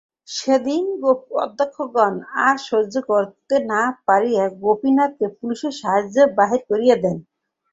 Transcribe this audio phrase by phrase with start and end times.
[0.31, 0.83] সেদিন
[1.41, 2.13] অধ্যক্ষগণ
[2.45, 7.19] আর সহ্য করিতে না পারিয়া গোপীনাথকে পুলিসের সাহায্যে বাহির করিয়া দেয়।